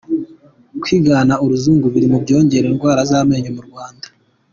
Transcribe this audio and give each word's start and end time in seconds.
Kwigana 0.81 1.33
uruzungu 1.43 1.85
biri 1.93 2.07
mu 2.11 2.17
byongera 2.23 2.65
indwara 2.71 3.01
z’amenyo 3.09 3.51
mu 3.57 3.61
Rwanda 3.67 4.07